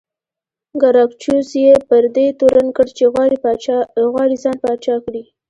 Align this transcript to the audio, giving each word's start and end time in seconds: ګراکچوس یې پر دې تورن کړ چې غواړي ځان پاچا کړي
ګراکچوس 0.81 1.49
یې 1.63 1.73
پر 1.87 2.03
دې 2.15 2.27
تورن 2.39 2.67
کړ 2.75 2.87
چې 2.97 3.05
غواړي 4.07 4.35
ځان 4.43 4.55
پاچا 4.63 4.95
کړي 5.05 5.23